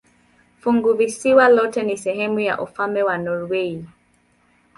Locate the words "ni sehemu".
1.83-2.39